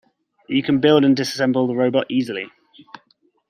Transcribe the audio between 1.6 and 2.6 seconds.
the robot easily.